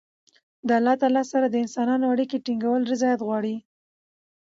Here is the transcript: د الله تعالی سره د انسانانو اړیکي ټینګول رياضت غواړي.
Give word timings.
د 0.67 0.69
الله 0.79 0.95
تعالی 1.01 1.23
سره 1.31 1.45
د 1.49 1.55
انسانانو 1.63 2.11
اړیکي 2.13 2.37
ټینګول 2.45 2.81
رياضت 2.91 3.19
غواړي. 3.27 3.55